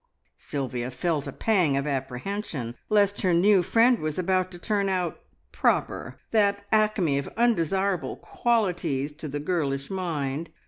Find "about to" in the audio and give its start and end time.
4.17-4.57